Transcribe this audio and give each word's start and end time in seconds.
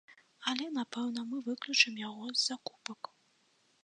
Але, 0.51 0.65
напэўна, 0.77 1.25
мы 1.33 1.37
выключым 1.49 1.93
яго 2.07 2.25
з 2.31 2.39
закупак. 2.47 3.11